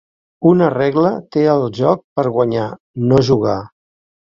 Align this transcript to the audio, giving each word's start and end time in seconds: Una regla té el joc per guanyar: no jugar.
Una 0.51 0.69
regla 0.75 1.11
té 1.35 1.43
el 1.51 1.67
joc 1.81 2.03
per 2.21 2.25
guanyar: 2.39 2.65
no 3.13 3.23
jugar. 3.31 3.63